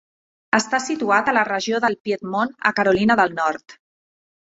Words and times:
Està 0.57 0.79
situat 0.85 1.29
a 1.29 1.35
la 1.39 1.45
regió 1.51 1.83
del 1.85 1.99
Piedmont 2.09 2.59
a 2.71 2.75
Carolina 2.81 3.23
del 3.25 3.41
Nord. 3.45 3.81